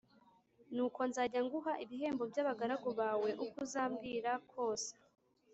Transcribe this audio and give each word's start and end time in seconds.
Nuko 0.73 0.99
nzajya 1.09 1.39
nguha 1.45 1.73
ibihembo 1.83 2.23
by’abagaragu 2.31 2.89
bawe 2.99 3.29
uko 3.45 3.57
uzambwira 3.65 4.31
kose 4.51 4.91